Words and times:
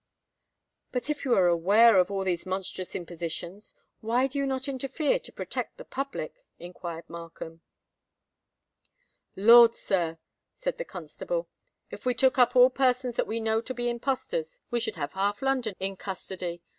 "But 0.91 1.11
if 1.11 1.23
you 1.25 1.35
be 1.35 1.41
aware 1.41 1.99
of 1.99 2.09
all 2.09 2.23
these 2.23 2.47
monstrous 2.47 2.95
impositions, 2.95 3.75
why 3.99 4.25
do 4.25 4.39
you 4.39 4.47
not 4.47 4.67
interfere 4.67 5.19
to 5.19 5.31
protect 5.31 5.77
the 5.77 5.85
public?" 5.85 6.43
inquired 6.57 7.07
Markham. 7.07 7.61
"Lord, 9.35 9.75
sir!" 9.75 10.17
said 10.55 10.79
the 10.79 10.85
constable, 10.85 11.49
"if 11.91 12.03
we 12.03 12.15
took 12.15 12.39
up 12.39 12.55
all 12.55 12.71
persons 12.71 13.15
that 13.17 13.27
we 13.27 13.39
know 13.39 13.61
to 13.61 13.75
be 13.75 13.91
impostors, 13.91 14.59
we 14.71 14.79
should 14.79 14.95
have 14.95 15.13
half 15.13 15.39
London 15.43 15.75
in 15.79 15.95
custody. 15.97 16.63